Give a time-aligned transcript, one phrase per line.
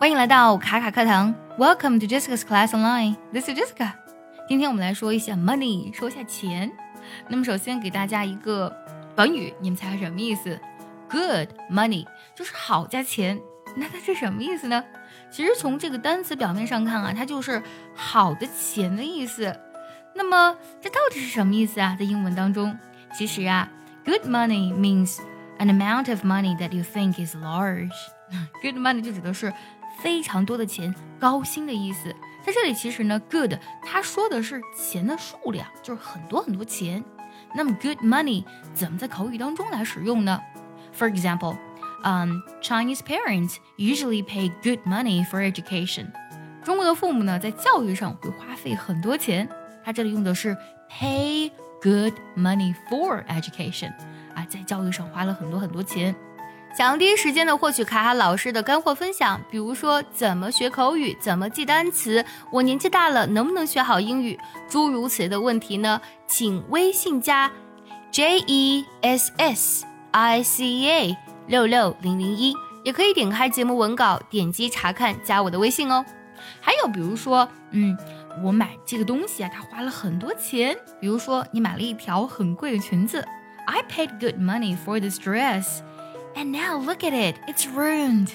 [0.00, 3.16] 欢迎来到卡卡课堂，Welcome to Jessica's Class Online.
[3.34, 3.92] This is Jessica.
[4.48, 6.72] 今天我们来说一下 money，说一下钱。
[7.28, 8.74] 那么首先给大家一个
[9.14, 10.58] 短语，你们猜什么意思
[11.10, 13.38] ？Good money 就是好加钱。
[13.76, 14.82] 那它是什么意思呢？
[15.30, 17.62] 其实从这个单词表面上看啊，它就是
[17.94, 19.54] 好的钱的意思。
[20.14, 21.94] 那么这到底是什么意思啊？
[21.98, 22.74] 在英文当中，
[23.12, 23.68] 其实啊
[24.06, 25.18] ，good money means
[25.58, 27.92] an amount of money that you think is large.
[28.62, 29.52] Good money 就指的是。
[30.02, 32.14] 非常多的钱，高薪的意思。
[32.42, 37.04] 在这里，其实呢，good 它说的是钱的数量，就是很多很多钱。
[37.54, 40.40] 那么，good money 怎么在口语当中来使用呢
[40.96, 41.56] ？For example,
[42.02, 46.06] um, Chinese parents usually pay good money for education.
[46.64, 49.48] 中国的父母呢，在教育上会花费很多钱。
[49.84, 50.56] 它这里用的是
[50.90, 51.50] pay
[51.82, 53.92] good money for education，
[54.34, 56.14] 啊，在教育上花了很多很多钱。
[56.72, 66.00] 想要第一时间的获取卡卡老师的干货分享，比如说怎么学口语、怎么记单词，我年纪大了能不能学好英语，诸如此类的问题呢？
[66.28, 67.50] 请微信加
[68.12, 71.16] J E S S I C A
[71.48, 76.04] 六六零零一，也可以点开节目文稿，点击查看，加我的微信哦。
[76.60, 77.98] 还有比如说，嗯，
[78.44, 83.26] 我买这个东西啊，它花了很多钱，比如说你买了一条很贵的裙子
[83.66, 85.80] ，I paid good money for this dress。
[86.35, 88.29] And now look at it, it's ruined。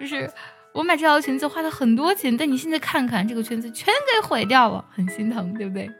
[0.00, 0.32] 就是
[0.72, 5.90] 我买这条裙子花了很多钱，但你现在看看这个裙子全给毁掉了，很心疼，对不对？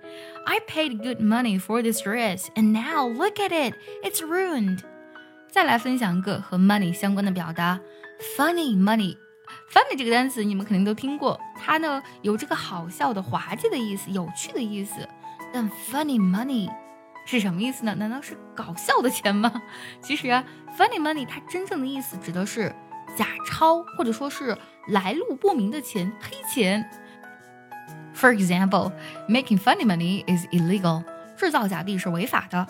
[0.44, 4.80] I paid good money for this dress, and now look at it, it's ruined。
[5.50, 7.78] 再来分享一个和 money 相关的表达，
[8.36, 15.06] funny money。funny 这个单词你们肯定都听过，它呢有这个好笑的、滑稽的意思，有趣的意思。
[15.52, 16.68] 但 funny money
[17.27, 17.93] 是什么意思呢？
[17.95, 19.61] 难道是搞笑的钱吗？
[20.01, 20.27] 其实
[20.77, 22.73] ，funny money 它真正的意思指的是
[23.17, 26.89] 假钞，或者说是来路不明的钱、黑钱。
[28.15, 28.93] For example,
[29.27, 31.03] making funny money is illegal。
[31.35, 32.65] 制造假币是违法的。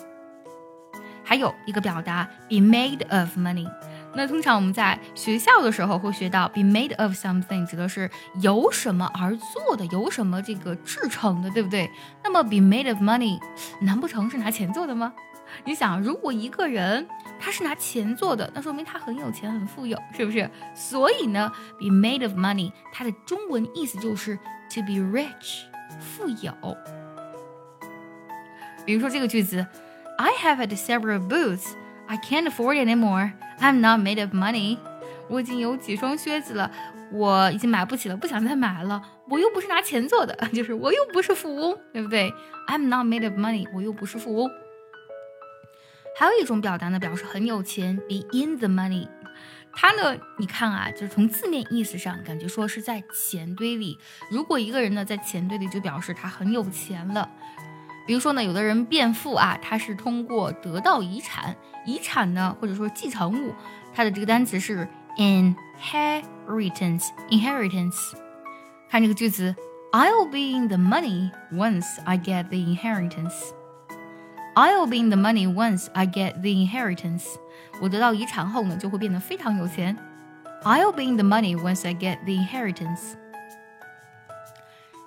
[1.24, 3.70] 还有一个表达，be made of money。
[4.14, 8.10] 那通常我们在学校的时候会学到 be made of something，指的是
[8.42, 11.90] 由什么而做的，由什么这个制成的，对不对？
[12.24, 13.40] 那么 be made of money，
[13.82, 15.14] 难不成是拿钱做的吗？
[15.64, 17.08] 你想，如果一个人
[17.40, 20.50] 他是拿钱做的，那说明他很有钱，很富有，是不是？
[20.74, 24.36] 所以呢，be made of money，它的中文意思就是
[24.74, 25.62] to be rich，
[26.00, 26.54] 富有。
[28.86, 29.66] 比如说这个句子
[30.18, 31.76] ，I have had several boots。
[32.08, 33.34] I can't afford anymore.
[33.60, 34.78] I'm not made of money.
[35.30, 36.72] 我已经有几双靴子了，
[37.12, 39.02] 我已经买不起了，不想再买了。
[39.30, 42.34] 我又不是拿钱做的， 就是我又不是富翁，对不对
[42.68, 43.68] ？I'm not made of money.
[43.74, 44.50] 我又不是富翁。
[46.18, 49.08] 还有一种表达呢，表示很有钱，be in the money。
[49.74, 54.00] 它呢，你看啊，就是从字面意思上，感觉说是在钱堆里。
[54.32, 57.30] 如果一个人呢在钱堆里，就表示他很有钱了。
[58.07, 61.55] 比如说呢，有的人变富啊，他是通过得到遗产，
[61.87, 63.55] 遗产呢或者说继承物，
[63.95, 68.17] 它的这个单词是 inheritance，inheritance。
[68.91, 69.55] 看这个句子，
[69.93, 76.07] I'll be in the money once I get the inheritance。I'll be in the money once I
[76.07, 77.25] get the inheritance。
[77.81, 79.97] 我得到遗产后呢，就会变得非常有钱。
[80.65, 83.15] I'll be in the money once I get the inheritance。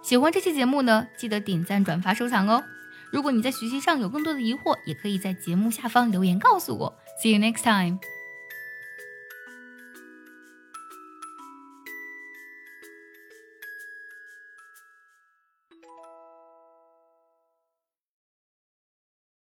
[0.01, 2.63] 喜欢这期节目呢，记得点赞、转发、收藏哦。
[3.12, 6.94] 如果你在学习上有更多的疑惑，也可以在节目下方留言告诉我。
[7.22, 7.98] See you next time.